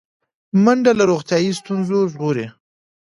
[0.63, 2.45] منډه له روغتیایي ستونزو ژغوري